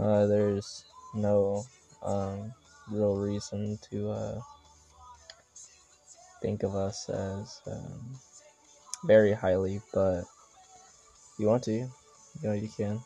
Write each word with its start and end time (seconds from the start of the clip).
Uh, 0.00 0.26
there's 0.26 0.84
no 1.14 1.62
um, 2.02 2.54
real 2.90 3.16
reason 3.16 3.78
to 3.90 4.10
uh, 4.10 4.40
think 6.40 6.62
of 6.62 6.74
us 6.74 7.10
as 7.10 7.60
um, 7.66 8.00
very 9.04 9.32
highly, 9.32 9.82
but 9.92 10.20
if 10.20 11.38
you 11.38 11.46
want 11.48 11.64
to, 11.64 11.72
you 11.72 11.90
know, 12.42 12.52
you 12.52 12.68
can. 12.74 12.98